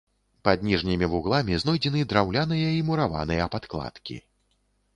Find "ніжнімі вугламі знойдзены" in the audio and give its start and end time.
0.69-2.01